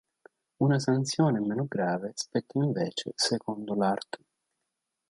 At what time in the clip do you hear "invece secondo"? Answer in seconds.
2.57-3.75